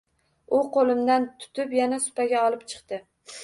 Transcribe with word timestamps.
U 0.59 0.61
qo‘limdan 0.77 1.29
tutib 1.45 1.77
yana 1.81 2.03
supaga 2.09 2.43
olib 2.51 2.69
chiqdi. 2.75 3.05